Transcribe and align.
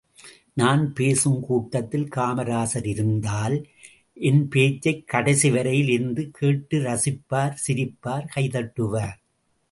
நான் 0.53 0.93
பேசும் 0.93 1.41
கூட்டத்தில் 1.41 2.07
காமராசர் 2.15 2.85
இருந்தால், 2.85 3.67
என் 4.13 4.47
பேச்சைக் 4.47 5.07
கடைசி 5.07 5.51
வரையில் 5.51 5.89
இருந்து 5.89 6.31
கேட்டுரசிப்பார், 6.41 7.55
சிரிப்பார் 7.67 8.25
கைதட்டுவார். 8.35 9.15